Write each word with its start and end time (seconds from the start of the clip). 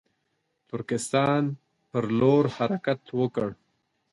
ترکستان 0.69 1.43
پر 1.89 2.03
لور 2.19 2.45
حرکت 2.55 3.01
وکړ. 3.19 3.49